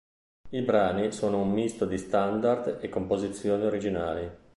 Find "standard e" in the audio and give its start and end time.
1.99-2.89